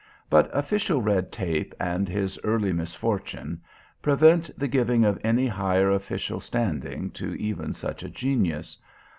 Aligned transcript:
But 0.31 0.49
official 0.51 0.99
red 0.99 1.31
tape, 1.31 1.75
and 1.79 2.09
his 2.09 2.39
early 2.43 2.73
misfortune... 2.73 3.61
prevent 4.01 4.49
the 4.57 4.67
giving 4.67 5.05
of 5.05 5.19
any 5.23 5.45
higher 5.45 5.91
official 5.91 6.39
standing 6.39 7.11
to 7.11 7.35
even 7.39 7.71
such 7.73 8.01
a 8.01 8.09
genius. 8.09 8.79